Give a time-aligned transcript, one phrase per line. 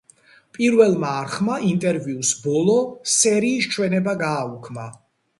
[0.57, 2.77] პირველმა არხმა ინტერვიუს ბოლო
[3.17, 4.87] სერიის ჩვენება გააუქმა.